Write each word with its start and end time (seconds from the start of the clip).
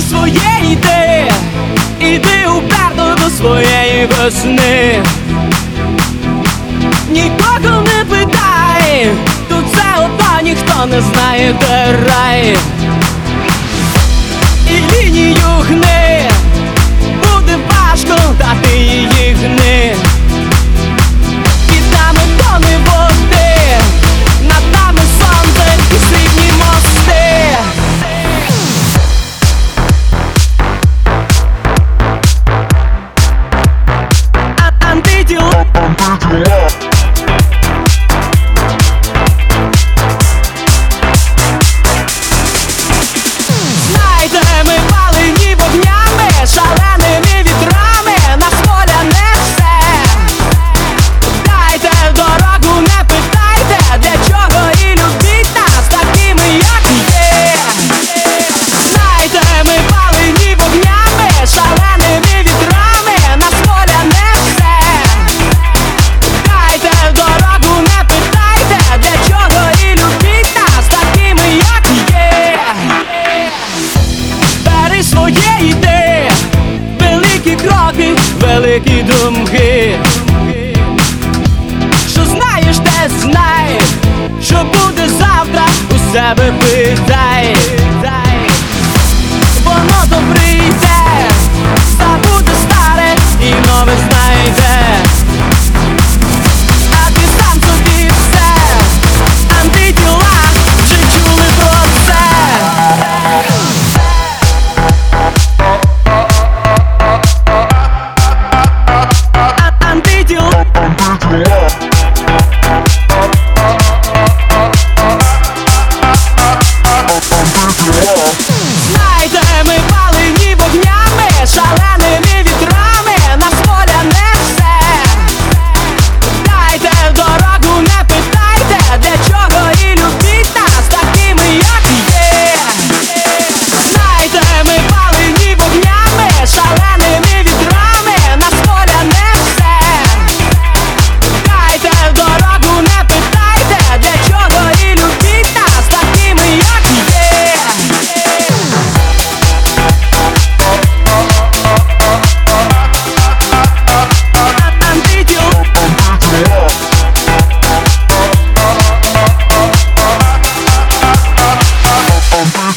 ти 0.00 0.06
своє 0.06 0.72
йди, 0.72 1.32
іди 2.00 2.48
уперто 2.56 3.24
до 3.24 3.30
своєї 3.30 4.06
весни. 4.06 5.02
Нікого 7.10 7.82
не 7.82 8.04
питай, 8.04 9.10
тут 9.48 9.64
це 9.74 10.04
одно 10.04 10.40
ніхто 10.42 10.86
не 10.86 11.00
знає 11.00 11.54
де 11.60 11.98
рай. 12.08 12.56
кроки, 77.90 78.14
великі 78.40 79.02
думки. 79.02 79.94
Що 82.12 82.24
знаєш, 82.24 82.76
те 82.76 83.08
знай, 83.20 83.80
що 84.42 84.54
буде 84.54 85.08
завтра 85.08 85.66
у 85.90 86.12
себе 86.12 86.52
питай. 86.60 87.56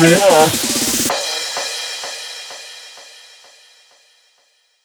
the 0.00 0.18
wall. 0.18 0.73